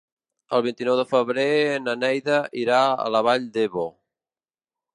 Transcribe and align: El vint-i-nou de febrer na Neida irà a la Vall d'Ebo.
El 0.59 0.61
vint-i-nou 0.67 0.95
de 0.99 1.03
febrer 1.11 1.45
na 1.83 1.95
Neida 2.05 2.39
irà 2.63 2.81
a 2.87 3.07
la 3.17 3.21
Vall 3.29 3.47
d'Ebo. 3.59 3.85